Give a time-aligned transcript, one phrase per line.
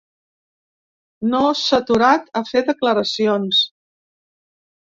[1.33, 3.63] No s’ha aturat a fer declaracions.